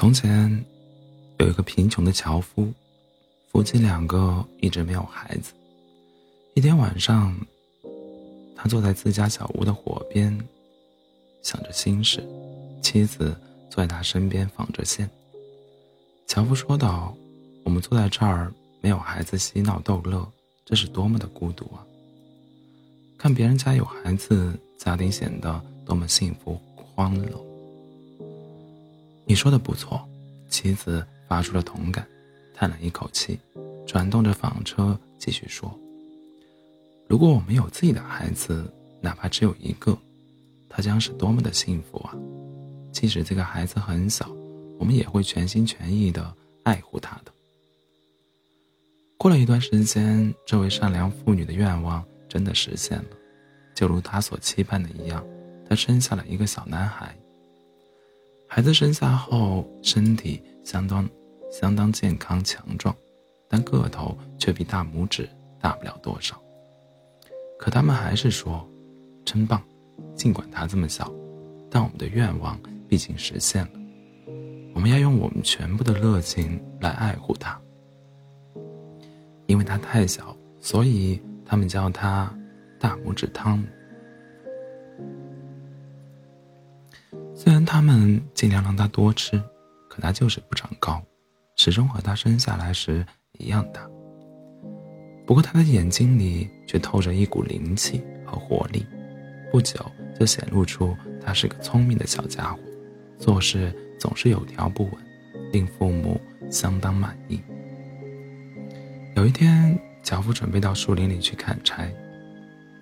[0.00, 0.64] 从前，
[1.40, 2.72] 有一个贫穷的樵夫，
[3.52, 5.52] 夫妻两个一直没有孩子。
[6.54, 7.38] 一天晚上，
[8.56, 10.34] 他坐在自家小屋的火边，
[11.42, 12.26] 想着心事，
[12.80, 13.38] 妻子
[13.68, 15.06] 坐在他身边纺着线。
[16.26, 17.14] 樵夫说道
[17.62, 20.26] ：“我们坐在这儿，没有孩子嬉闹逗乐，
[20.64, 21.84] 这是多么的孤独啊！
[23.18, 27.38] 看别人家有孩子，家庭显得多么幸福欢乐。”
[29.30, 30.04] 你说的不错，
[30.48, 32.04] 妻子发出了同感，
[32.52, 33.38] 叹了一口气，
[33.86, 35.72] 转动着纺车继续说
[37.06, 38.68] ：“如果我们有自己的孩子，
[39.00, 39.96] 哪怕只有一个，
[40.68, 42.12] 他将是多么的幸福啊！
[42.90, 44.28] 即使这个孩子很小，
[44.80, 46.34] 我们也会全心全意的
[46.64, 47.30] 爱护他的。”
[49.16, 53.10] 过了一段时间，这位善良妇女的愿望真的实现了，
[53.76, 55.24] 就如她所期盼的一样，
[55.68, 57.14] 她生下了一个小男孩。
[58.52, 61.08] 孩子生下后，身体相当
[61.52, 62.92] 相当健康强壮，
[63.48, 65.28] 但个头却比大拇指
[65.60, 66.36] 大不了多少。
[67.56, 68.68] 可他们还是说
[69.24, 69.62] ：“真棒！
[70.16, 71.08] 尽管他这么小，
[71.70, 73.70] 但我们的愿望毕竟实现了。
[74.74, 77.56] 我们要用我们全部的热情来爱护他，
[79.46, 82.36] 因为他太小，所以他们叫他
[82.80, 83.64] 大拇指汤姆。”
[87.42, 89.42] 虽然他们尽量让他多吃，
[89.88, 91.02] 可他就是不长高，
[91.56, 93.02] 始终和他生下来时
[93.38, 93.80] 一样大。
[95.26, 98.84] 不过他的眼睛里却透着一股灵气和活力，
[99.50, 99.80] 不久
[100.18, 102.58] 就显露出他是个聪明的小家伙，
[103.18, 104.92] 做事总是有条不紊，
[105.50, 107.40] 令父母相当满意。
[109.16, 111.90] 有一天，樵夫准备到树林里去砍柴，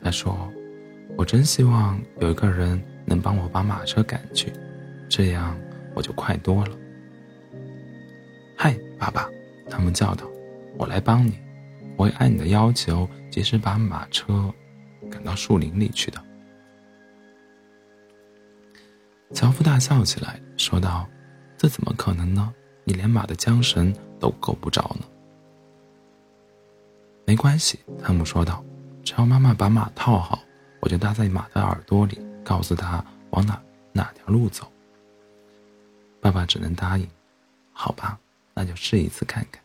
[0.03, 0.53] 他说
[1.17, 4.53] ：“我真希望有一个人。”能帮我把马车赶去，
[5.09, 5.59] 这样
[5.95, 6.77] 我就快多了。
[8.57, 9.29] 嗨，爸爸，
[9.71, 10.27] 他们叫道
[10.79, 11.39] ：“我来帮你，
[11.97, 14.53] 我会按你的要求及时把马车
[15.11, 16.21] 赶到树林里去的。”
[19.33, 21.09] 樵夫大笑起来，说道
[21.57, 22.53] ：“这怎么可能呢？
[22.85, 25.07] 你连马的缰绳都够不着呢。”
[27.27, 28.65] 没关系，汤姆说道
[29.05, 30.39] ：“只要妈妈把马套好，
[30.81, 32.19] 我就搭在马的耳朵里。”
[32.49, 34.73] 告诉他往哪哪条路走。
[36.19, 37.07] 爸爸只能答应，
[37.75, 38.19] 好吧，
[38.55, 39.63] 那就试一次看看。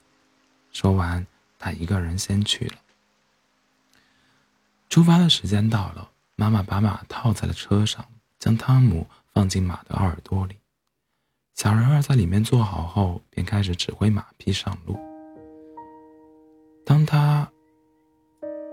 [0.74, 1.26] 说完，
[1.58, 2.76] 他一个人先去了。
[4.90, 8.06] 出发的时间到了，妈妈把马套在了车上，
[8.38, 10.58] 将汤姆放进马的耳朵里。
[11.56, 15.00] 小人儿在里面坐好后，便开始指挥马匹上路。
[16.86, 17.50] 当他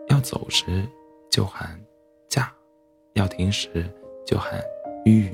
[0.08, 0.90] 要走时，
[1.30, 1.80] 就喊
[2.28, 2.52] “驾”；
[3.14, 3.88] 要停时，
[4.30, 4.62] 就喊
[5.04, 5.32] “吁吁”，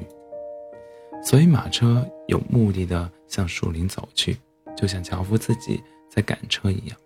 [1.22, 4.38] 所以马车有目的的向树林走去，
[4.74, 6.96] 就像樵夫自己在赶车一样。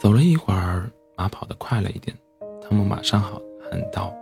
[0.00, 2.16] 走了一会儿，马跑得快了一点，
[2.62, 4.14] 汤姆马上好喊道：“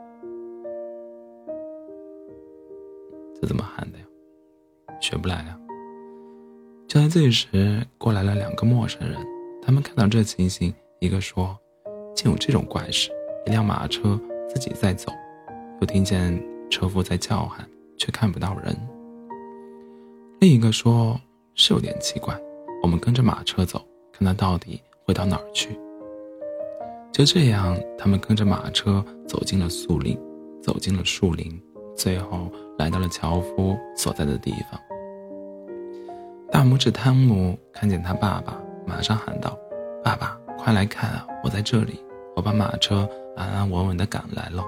[3.39, 4.05] 这怎么喊的呀？
[5.03, 5.61] 学不来呀！”
[6.89, 9.19] 就在这时，过来了两个陌生人，
[9.61, 11.55] 他们看到这情形，一个说
[12.17, 13.11] ：“竟有这种怪事！
[13.45, 14.19] 一辆马车
[14.49, 15.13] 自己在走。”
[15.81, 16.41] 又听见
[16.71, 18.77] 车夫在叫喊，却看不到人。
[20.41, 21.21] 另一个说
[21.55, 22.39] ：“是有点奇怪，
[22.83, 25.79] 我们跟着马车走，看他到底会到哪儿去。”
[27.13, 30.17] 就这样，他们跟着马车走进了树林，
[30.63, 31.61] 走进了树林，
[31.97, 34.81] 最后来到了樵夫所在的地方。
[36.51, 39.59] 大拇指汤姆看见他爸爸，马上喊道
[40.05, 41.27] ：“爸爸，快来看啊！
[41.43, 42.01] 我在这里，
[42.37, 44.65] 我把马车安安稳稳地赶来了。”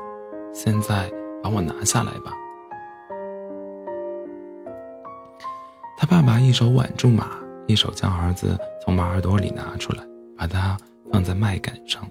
[0.52, 1.10] 现在
[1.42, 2.34] 把我拿下来吧！
[5.96, 10.04] 他爸爸一手挽住马，一手将儿子从马耳朵里拿出来，
[10.36, 10.76] 把它
[11.12, 12.10] 放在麦秆上。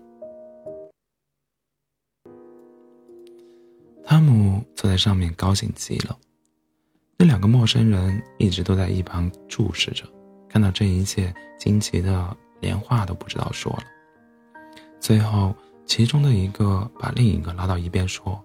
[4.05, 6.17] 汤姆坐在上面，高兴极了。
[7.17, 10.05] 那两个陌生人一直都在一旁注视着，
[10.47, 13.83] 看到这一切，惊奇的连话都不知道说了。
[14.99, 15.53] 最后。
[15.89, 18.39] 其中的一个把另一个拉到一边说：“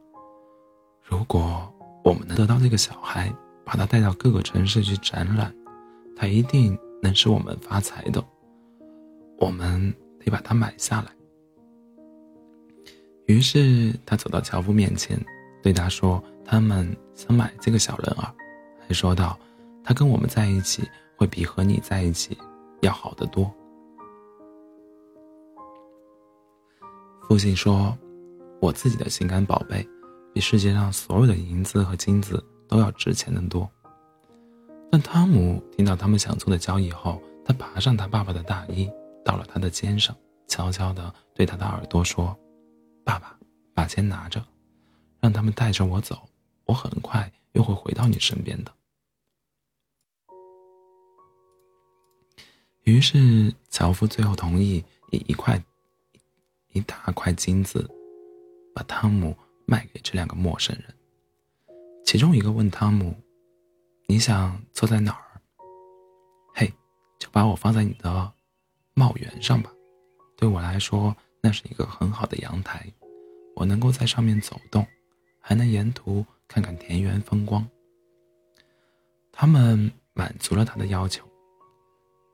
[1.05, 1.70] 如果
[2.02, 3.31] 我们能得到这个小孩，
[3.67, 5.55] 把他带到各个城市去展览，
[6.17, 8.25] 他一定能使我们发财的。
[9.37, 11.12] 我们得把他买下来。”
[13.29, 15.23] 于是他走到樵夫面前，
[15.62, 18.32] 对他说：“他们想买这个小人儿，
[18.88, 19.38] 还说道，
[19.85, 20.82] 他跟我们在一起
[21.14, 22.38] 会比和你在一起
[22.81, 23.55] 要好得多。”
[27.26, 27.97] 父亲说
[28.61, 29.87] ：“我自己的心肝宝贝，
[30.32, 33.69] 比世界上所有的银子和金子都要值钱的多。”
[34.93, 38.88] 但汤姆听到他们想做的交易后，他爬上他爸爸的大衣，
[39.25, 40.15] 到了他的肩上，
[40.47, 42.37] 悄悄地对他的耳朵说
[43.03, 43.37] ：“爸爸，
[43.75, 44.44] 把钱拿着，
[45.19, 46.23] 让他们带着我走，
[46.67, 48.71] 我很快又会回到你身边的。”
[52.85, 55.61] 于是，樵夫最后同意以一块
[56.75, 57.88] 一大块金子，
[58.75, 59.35] 把汤姆
[59.65, 60.94] 卖给这两个陌生人。
[62.05, 63.15] 其中一个问汤姆
[64.06, 65.41] ：“你想坐在哪儿
[66.53, 66.71] ？”“嘿，
[67.19, 68.32] 就把我放在你的
[68.93, 69.73] 帽檐上吧。
[70.37, 72.85] 对我来说，那是一个很好的阳台，
[73.55, 74.85] 我能够在上面走动，
[75.41, 77.65] 还能沿途看看田园风光。”
[79.31, 81.25] 他们满足了他的要求。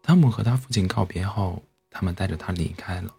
[0.02, 3.14] 汤姆和他父亲告别后，他们带着他离开了。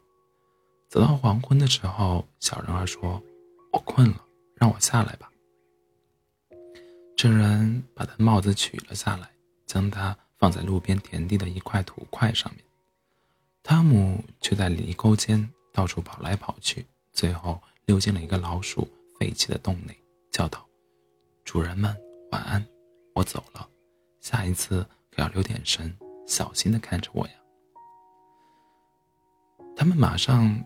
[0.91, 3.23] 走到黄昏的时候，小人儿说
[3.71, 5.31] ：“我困了，让我下来吧。”
[7.15, 9.31] 这人把他帽子取了下来，
[9.65, 12.65] 将它放在路边田地的一块土块上面。
[13.63, 18.85] 汤姆却在犁沟间到处跑来跑去，最后溜进了一个老鼠
[19.17, 19.97] 废弃的洞内，
[20.29, 20.67] 叫道
[21.45, 21.95] ：“主人们
[22.33, 22.61] 晚安，
[23.15, 23.65] 我走了，
[24.19, 25.97] 下一次可要留点神。”
[26.27, 27.33] 小心的看着我呀！
[29.73, 30.61] 他们马上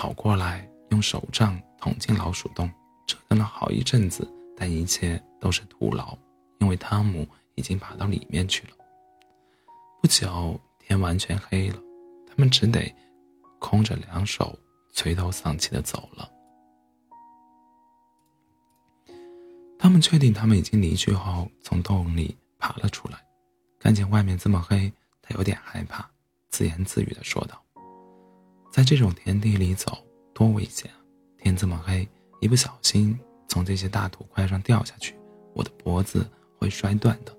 [0.00, 2.70] 跑过来，用手杖捅进老鼠洞，
[3.04, 6.16] 折腾了好一阵子，但一切都是徒劳，
[6.60, 8.76] 因为汤姆已经爬到里面去了。
[10.00, 11.82] 不久，天完全黑了，
[12.28, 12.94] 他们只得
[13.58, 14.56] 空着两手，
[14.92, 16.30] 垂头丧气的走了。
[19.80, 23.18] 他们确定他们已经离去后，从洞里爬了出来。
[23.80, 26.08] 看见外面这么黑，他有点害怕，
[26.50, 27.60] 自言自语的说道
[28.70, 29.98] ：“在这种田地里走
[30.32, 30.96] 多危险啊！
[31.38, 32.08] 天这么黑，
[32.40, 33.18] 一不小心
[33.48, 35.14] 从这些大土块上掉下去，
[35.54, 36.26] 我的脖子
[36.58, 37.36] 会摔断的。”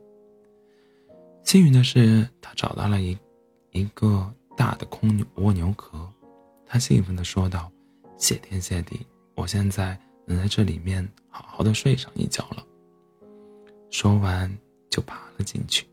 [1.46, 3.18] 幸运的是，他找到了一
[3.72, 6.08] 一个大的空蜗牛壳，
[6.66, 7.72] 他兴奋的说道
[8.18, 9.06] ：“谢天谢地，
[9.36, 12.64] 我现在能在这里面好好的睡上一觉了。”
[13.90, 14.56] 说完，
[14.90, 15.88] 就爬了进去。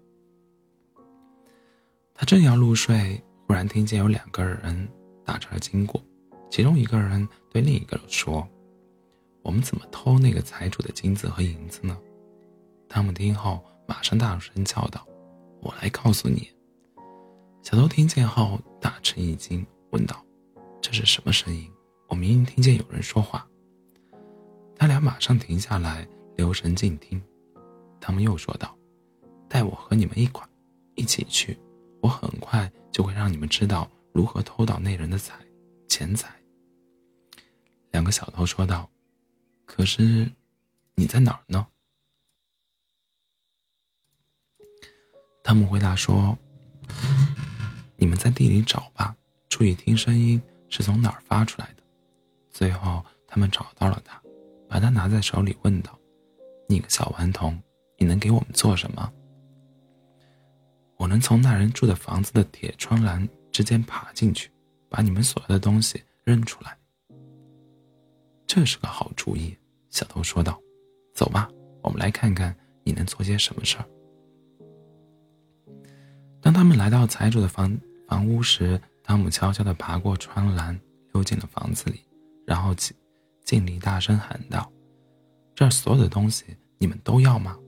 [2.14, 4.88] 他正要入睡，忽然听见有两个人
[5.26, 6.00] 打车经过，
[6.50, 8.48] 其中一个人对另一个人说
[9.42, 11.98] ：“我们怎么偷那个财主的金子和银子呢？”
[12.88, 15.04] 他们听后马上大声叫道
[15.60, 16.48] ：“我来告诉你！”
[17.62, 20.24] 小偷听见后大吃一惊，问道
[20.80, 21.68] ：“这是什么声音？
[22.08, 23.44] 我明明听见有人说话。”
[24.78, 26.06] 他俩马上停下来，
[26.36, 27.20] 留神静听。
[28.00, 28.78] 他们又说道
[29.48, 30.46] ：“带我和你们一块，
[30.94, 31.58] 一起去。”
[32.02, 35.34] 我很快就会让你们知道如何偷到那人的财
[35.90, 36.34] 钱财。
[37.90, 38.88] 两个小偷说道
[39.66, 40.32] ：“可是，
[40.94, 41.66] 你在哪儿呢？”
[45.44, 46.34] 他们回答说
[47.96, 49.14] ：“你们在地里找吧，
[49.50, 50.40] 注意听声音
[50.70, 51.82] 是从哪儿发出来的。”
[52.50, 54.18] 最后，他们找到了他，
[54.66, 55.98] 把他拿在手里，问道
[56.66, 57.62] ：“你个小顽童，
[57.98, 59.12] 你能给我们做什么？”
[60.96, 64.50] 我能从那人住的房子的铁窗栏之间爬进去，
[64.86, 66.76] 把你们所要的东西扔出来。
[68.46, 69.56] 这是个好主意，
[69.88, 70.60] 小偷说道。
[71.14, 71.48] 走吧，
[71.82, 72.54] 我们来看看
[72.84, 73.86] 你能做些什么事儿。
[76.42, 77.74] 当他们来到财主的房
[78.06, 80.78] 房屋时，汤姆悄悄地爬过窗栏，
[81.14, 82.02] 溜进了房子里，
[82.46, 82.94] 然后尽
[83.42, 84.70] 尽力大声喊道
[85.56, 86.44] ：“这儿所有的东西，
[86.76, 87.58] 你们都要吗？”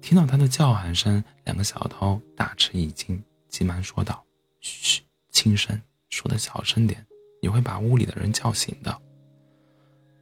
[0.00, 4.23] 听到他的叫喊声，两个小偷大吃一惊，急忙说道
[4.64, 5.78] ：“嘘，轻声，
[6.08, 7.06] 说的小声点，
[7.42, 9.02] 你会把屋里的人叫醒的。”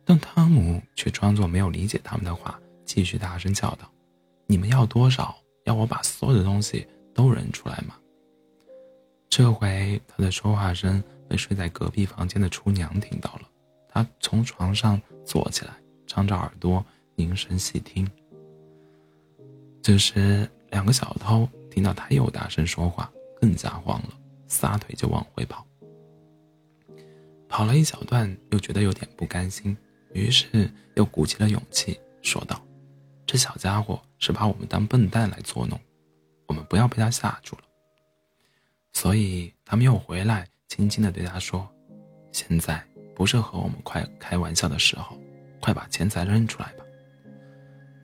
[0.05, 3.89] 但汤姆却装作没有理解他们的话，继续大声叫道
[4.47, 5.37] ：“你们要多少？
[5.65, 6.85] 要我把所有的东西
[7.15, 7.95] 都扔出来吗？”
[9.31, 13.43] 这回他的说话声被睡在隔壁房间的厨娘听到了，
[13.89, 15.73] 她从床上坐起来，
[16.05, 16.85] 张着耳朵
[17.15, 18.11] 凝神细听。
[19.81, 24.11] 这时，两个小偷听到他又大声说话，更加慌了，
[24.53, 25.67] 撒腿就往回跑。
[27.49, 29.77] 跑了一小段，又觉得有点不甘心，
[30.13, 32.63] 于是又鼓起了勇气，说道
[33.27, 35.79] ：“这小家伙是把我们当笨蛋来捉弄，
[36.47, 37.63] 我们不要被他吓住了。”
[38.93, 41.69] 所以他们又回来，轻轻地对他说
[42.33, 42.83] ：“现在
[43.15, 45.19] 不是和我们快开玩笑的时候，
[45.61, 46.85] 快把钱财扔出来吧。”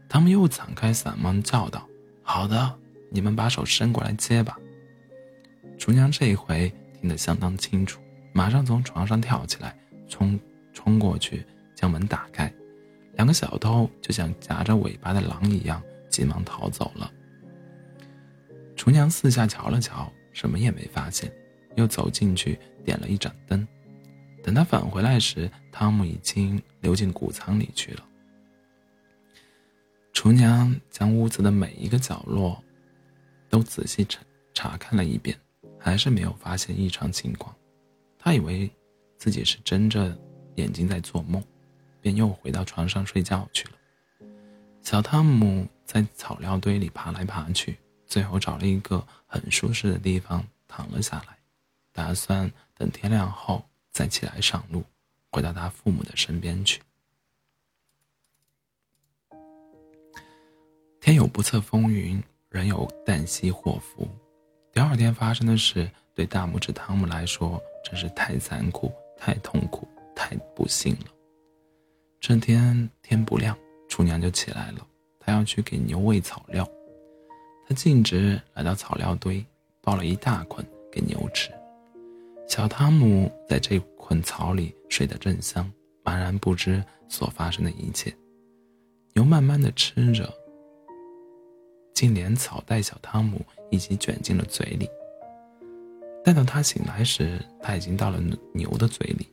[0.09, 1.87] 他们又敞开嗓门叫道
[2.23, 2.79] ：“好的，
[3.11, 4.59] 你们把手伸过来接吧。”
[5.79, 6.71] 厨娘这一回
[7.01, 8.01] 听得相当清楚，
[8.33, 9.75] 马上从床上跳起来，
[10.09, 10.39] 冲
[10.75, 12.53] 冲过去将门打开。
[13.15, 17.11] 两个小偷就像夹着尾巴的狼一样，急忙逃走了。
[18.77, 21.33] 厨娘四下瞧了瞧，什么也没发现，
[21.77, 23.67] 又走进去点了一盏灯。
[24.43, 28.05] 等他返回来时，汤姆已经溜进谷仓里去了。
[30.13, 32.63] 厨娘将屋子的每一个角落
[33.49, 34.21] 都仔细查
[34.55, 35.37] 查看了一遍，
[35.79, 37.55] 还是没有发现异常情况。
[38.19, 38.71] 他以为
[39.17, 40.17] 自己是睁着
[40.57, 41.43] 眼睛在做梦，
[42.01, 43.73] 便又回到床上睡觉去了。
[44.83, 51.39] 小汤姆在草料堆里爬来爬去，最后找了一个很舒适的地方躺了下来，
[51.93, 53.65] 打算等天亮后。
[53.91, 54.85] 再起来上路，
[55.33, 56.81] 回到他父母的身边去。
[61.01, 64.09] 天有不测风云，人有旦夕祸福。
[64.79, 71.07] 第二天发生的事，对大拇指汤姆来说真是太残酷、太痛苦、太不幸了。
[72.21, 73.59] 这天天不亮，
[73.89, 74.87] 厨娘就起来了，
[75.19, 76.65] 她要去给牛喂草料。
[77.67, 79.45] 她径直来到草料堆，
[79.83, 81.51] 抱了一大捆给牛吃。
[82.47, 85.69] 小汤姆在这捆草里睡得正香，
[86.05, 88.15] 茫然不知所发生的一切。
[89.13, 90.33] 牛慢慢的吃着，
[91.99, 93.41] 竟连草带小汤姆
[93.73, 94.89] 一起卷进了嘴里。
[96.23, 98.21] 待到他醒来时，他已经到了
[98.55, 99.27] 牛的嘴里。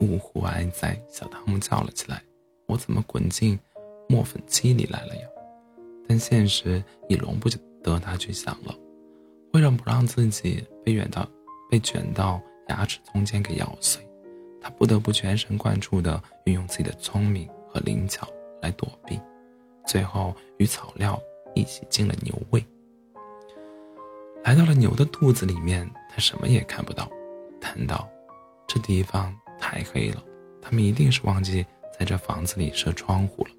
[0.00, 1.00] 呜呼哀哉！
[1.08, 2.20] 小汤姆叫了起来
[2.66, 3.56] ：“我怎么滚进
[4.08, 5.28] 磨粉机里来了呀？”
[6.08, 7.48] 但现实已容不
[7.84, 8.74] 得他去想了。
[9.52, 11.24] 为了不让自己被卷到
[11.70, 14.04] 被卷到牙齿中间给咬碎，
[14.60, 18.26] 他不得不全神贯注地运用自己的聪明和灵巧
[18.62, 19.20] 来躲避，
[19.86, 21.20] 最后与草料
[21.54, 22.64] 一起进了牛胃。
[24.44, 27.10] 来到了牛的肚子里面，他什么也看不到，
[27.60, 28.08] 叹道
[28.66, 30.22] ：“这地方太黑了，
[30.62, 31.66] 他们一定是忘记
[31.98, 33.50] 在这房子里设窗户了，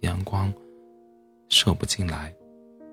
[0.00, 0.50] 阳光
[1.48, 2.34] 射不进来。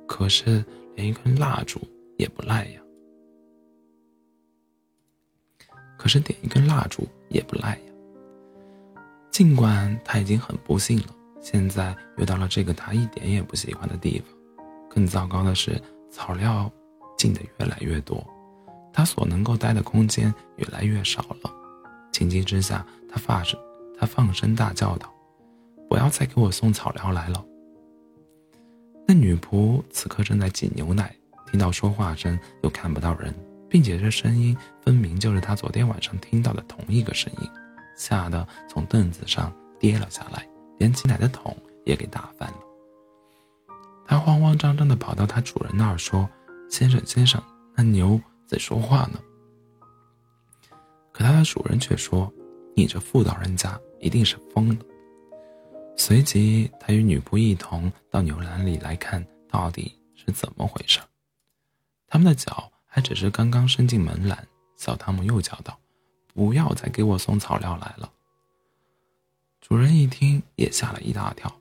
[0.07, 1.79] 可是连一根蜡烛。”
[2.19, 2.81] 也不赖呀，
[5.97, 7.93] 可是点一根蜡烛也不赖呀。
[9.31, 14.27] 尽管他已经很不幸了，现在又到了这个他一点也不喜欢的地方。
[14.89, 15.81] 更糟糕的是，
[16.11, 16.71] 草料
[17.17, 18.25] 进的越来越多，
[18.91, 21.51] 他所能够待的空间越来越少了。
[22.11, 23.59] 情急之下，他发声，
[23.97, 25.13] 他放声大叫道
[25.87, 27.45] ：“不要再给我送草料来了！”
[29.07, 31.15] 那女仆此刻正在挤牛奶。
[31.51, 33.33] 听到说话声，又看不到人，
[33.67, 37.49] 并且这声音分明就是他昨天晚上听到的同一个声音，
[37.97, 40.47] 吓得从凳子上跌了下来，
[40.79, 41.55] 连挤奶的桶
[41.85, 42.57] 也给打翻了。
[44.07, 46.27] 他慌慌张张地跑到他主人那儿说
[46.67, 47.39] ：“先生，先生，
[47.75, 49.19] 那牛在说话呢。”
[51.13, 52.31] 可他的主人却说
[52.75, 54.77] ：“你这妇道人家一定是疯了。”
[55.95, 60.99] 随即，他与女仆一同到牛栏里来看到底是怎么回事。
[62.07, 65.77] 他们的脚还只是刚刚伸进门栏，小汤姆又叫道
[66.33, 68.11] ：“不要再给我送草料来了。”
[69.61, 71.53] 主人一听也吓了一大跳，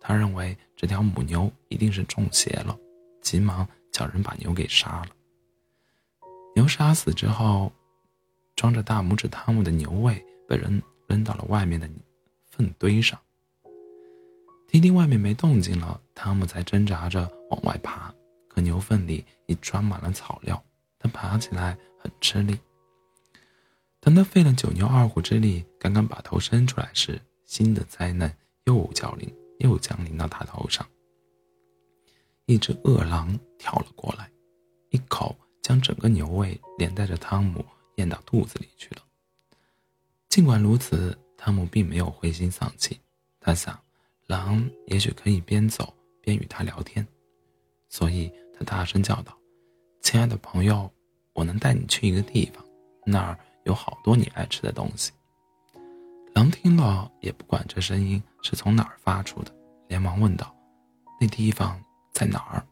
[0.00, 2.76] 他认为这条母牛一定是中邪了，
[3.20, 5.08] 急忙叫人把牛给杀了。
[6.56, 7.72] 牛杀死之后，
[8.56, 11.88] 装着大拇指汤姆的牛胃被人扔到了外面的
[12.50, 13.18] 粪堆上。
[14.68, 18.12] 听听外面没动静了，汤姆才挣扎着往外爬。
[18.48, 20.62] 可牛粪里已装满了草料，
[20.98, 22.58] 他爬起来很吃力。
[24.00, 27.20] 等他费了九牛二虎之力，刚刚把头伸出来时，
[27.52, 30.88] 新的灾难又降临，又降临到他头上。
[32.46, 34.32] 一只饿狼跳了过来，
[34.88, 37.62] 一口将整个牛胃连带着汤姆
[37.96, 39.02] 咽到肚子里去了。
[40.30, 42.98] 尽管如此，汤姆并没有灰心丧气。
[43.38, 43.78] 他想，
[44.28, 45.92] 狼也许可以边走
[46.22, 47.06] 边与他聊天，
[47.90, 48.32] 所以。
[48.54, 49.36] 他大声叫道
[50.02, 50.90] ：“亲爱的朋友，
[51.32, 52.64] 我能带你去一个地方，
[53.04, 55.10] 那儿有好多你爱吃的东西。”
[56.34, 59.54] 狼听了也不管这声音是从哪儿发出的，
[59.88, 60.54] 连忙问道
[61.20, 61.80] ：“那地方
[62.12, 62.66] 在哪儿？”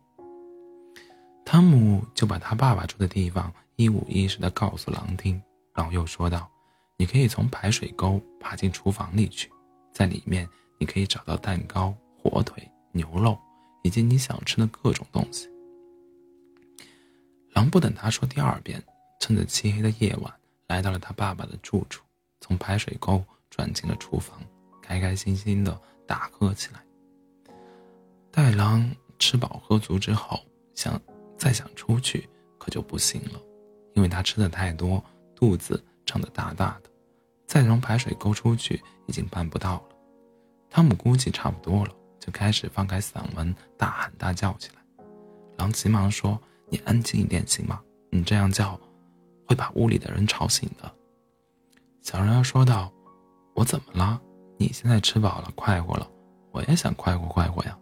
[1.44, 5.40] 汤姆就把他爸爸住的地方一五一十地告诉狼听，
[5.74, 6.48] 然后又说道
[6.96, 9.50] ：“你可以从排水沟爬进厨房里去，
[9.92, 10.48] 在里面
[10.78, 13.38] 你可以找到蛋糕、火腿、牛肉
[13.82, 15.48] 以及你想吃的各种东西。”
[17.52, 18.82] 狼不等他说第二遍，
[19.20, 20.32] 趁着漆黑的夜晚，
[20.68, 22.04] 来到了他爸爸的住处，
[22.40, 24.40] 从排水沟转进了厨房，
[24.80, 26.82] 开开心心的大喝起来。
[28.30, 28.88] 待狼
[29.18, 30.40] 吃饱喝足之后，
[30.74, 31.00] 想
[31.36, 32.28] 再想出去，
[32.58, 33.40] 可就不行了，
[33.94, 35.02] 因为他吃的太多，
[35.34, 36.90] 肚子胀得大大的，
[37.46, 39.96] 再从排水沟出去已经办不到了。
[40.70, 45.04] 汤姆估计差不多了，就开始放开嗓门大喊大叫起来。
[45.56, 46.40] 狼急忙说
[46.70, 47.82] ：“你安静一点行吗？
[48.10, 48.80] 你这样叫，
[49.46, 50.90] 会把屋里的人吵醒的。”
[52.00, 52.92] 小人儿说道
[53.60, 54.18] ：“我怎么了？
[54.56, 56.10] 你现在吃饱了，快活了，
[56.50, 57.78] 我也想快活快活呀。”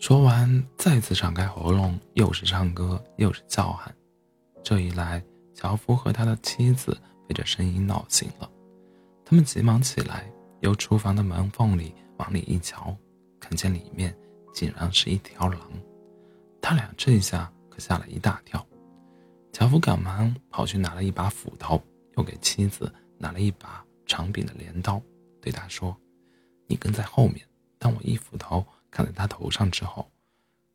[0.00, 3.94] 说完，再次敞开喉咙，又是唱歌，又是叫喊。
[4.64, 5.22] 这一来，
[5.54, 8.50] 樵夫和他的妻子被这声音闹醒了。
[9.24, 10.28] 他们急忙起来，
[10.62, 12.92] 由厨房的门缝里往里一瞧，
[13.38, 14.12] 看见里面
[14.52, 15.60] 竟然是一条狼。
[16.60, 18.66] 他俩这下可吓了一大跳。
[19.52, 21.80] 樵夫赶忙跑去拿了一把斧头，
[22.16, 25.00] 又给妻子拿了一把长柄的镰刀，
[25.40, 25.96] 对他说
[26.66, 27.46] ：“你跟在后面，
[27.78, 30.10] 当我一斧头。”砍在他头上之后，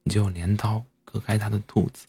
[0.04, 2.08] 你就用镰刀割开他的肚子。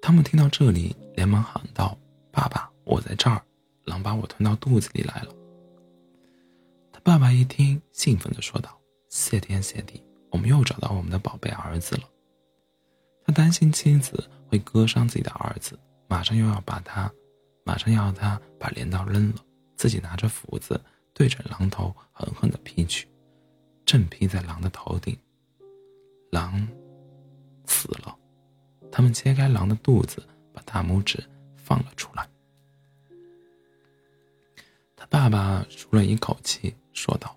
[0.00, 1.98] 汤姆听到这里，连忙喊道
[2.30, 3.44] ：“爸爸，我在这儿！
[3.86, 5.34] 狼把我吞到肚子里来了。”
[6.94, 10.00] 他爸爸一听，兴奋地说道：“谢天谢地，
[10.30, 12.08] 我们又找到我们的宝贝儿子了。”
[13.26, 15.76] 他担心妻子会割伤自己的儿子，
[16.08, 17.10] 马上又要把他，
[17.64, 19.36] 马上要他把镰刀扔了，
[19.76, 20.80] 自己拿着斧子。
[21.12, 23.08] 对着狼头狠狠地劈去，
[23.86, 25.18] 正劈在狼的头顶。
[26.30, 26.68] 狼
[27.64, 28.14] 死了。
[28.92, 30.22] 他们切开狼的肚子，
[30.52, 31.24] 把大拇指
[31.56, 32.28] 放了出来。
[34.94, 37.34] 他爸爸舒了一口气，说道：“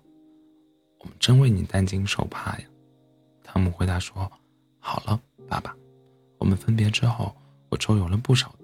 [1.00, 2.64] 我们真为你担惊受怕呀。”
[3.42, 4.30] 汤姆回答说
[4.78, 5.74] ：“好了，爸爸，
[6.36, 7.34] 我们分别之后，
[7.70, 8.54] 我周游了不少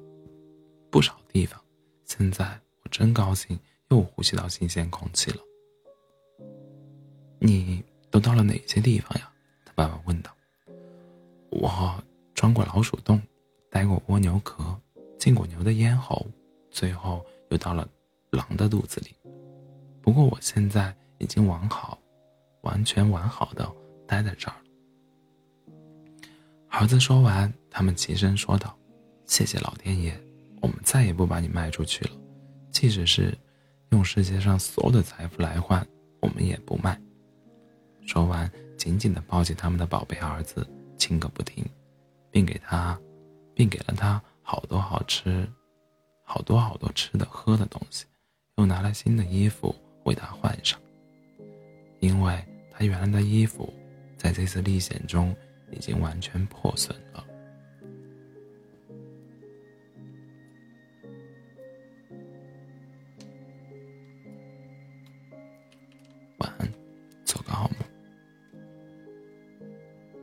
[0.97, 1.61] 不少地方，
[2.07, 3.59] 现在我真高兴。”
[3.91, 5.37] 又呼吸到新鲜空气了。
[7.38, 9.31] 你都到了哪些地方呀？
[9.65, 10.35] 他爸爸问道。
[11.50, 12.03] 我
[12.35, 13.21] 钻过老鼠洞，
[13.71, 14.75] 待过蜗牛壳，
[15.19, 16.26] 进过牛的咽喉，
[16.71, 17.87] 最后又到了
[18.30, 19.15] 狼的肚子里。
[20.00, 21.99] 不过我现在已经完好，
[22.63, 23.71] 完全完好的
[24.06, 25.76] 待在这儿了。
[26.71, 28.76] 儿子说完，他们齐声说道
[29.26, 30.19] ：“谢谢老天爷，
[30.60, 32.10] 我们再也不把你卖出去了，
[32.71, 33.36] 即使是……”
[33.90, 35.86] 用世界上所有的财富来换，
[36.21, 37.00] 我们也不卖。
[38.04, 40.66] 说完，紧紧地抱起他们的宝贝儿子，
[40.99, 41.64] 亲个不停，
[42.32, 42.99] 并给他，
[43.54, 45.49] 并给了他好多好吃、
[46.25, 48.06] 好多好多吃的喝的东西，
[48.56, 49.73] 又拿了新的衣服
[50.04, 50.78] 为他换上，
[52.00, 53.73] 因为他原来的衣服
[54.16, 55.34] 在这次历险中
[55.71, 57.25] 已经完全破损了。